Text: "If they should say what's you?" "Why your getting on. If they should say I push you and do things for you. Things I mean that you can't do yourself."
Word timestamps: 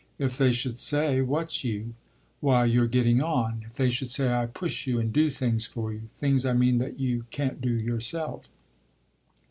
"If 0.17 0.35
they 0.35 0.51
should 0.51 0.79
say 0.79 1.21
what's 1.21 1.63
you?" 1.63 1.93
"Why 2.39 2.65
your 2.65 2.87
getting 2.87 3.21
on. 3.21 3.63
If 3.67 3.75
they 3.75 3.91
should 3.91 4.09
say 4.09 4.33
I 4.33 4.47
push 4.47 4.87
you 4.87 4.97
and 4.97 5.13
do 5.13 5.29
things 5.29 5.67
for 5.67 5.93
you. 5.93 6.09
Things 6.11 6.43
I 6.43 6.53
mean 6.53 6.79
that 6.79 6.99
you 6.99 7.25
can't 7.29 7.61
do 7.61 7.69
yourself." 7.69 8.49